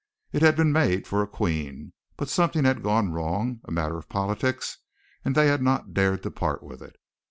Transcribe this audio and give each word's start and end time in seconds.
It 0.31 0.41
had 0.41 0.55
been 0.55 0.71
made 0.71 1.05
for 1.05 1.21
a 1.21 1.27
queen, 1.27 1.93
but 2.17 2.27
something 2.27 2.63
had 2.65 2.81
gone 2.81 3.11
wrong 3.11 3.61
a 3.65 3.71
matter 3.71 3.99
of 3.99 4.09
politics 4.09 4.79
and 5.23 5.35
they 5.35 5.45
had 5.45 5.61
not 5.61 5.93
dared 5.93 6.23
to 6.23 6.31
part 6.31 6.63
with 6.63 6.81
it. 6.81 6.95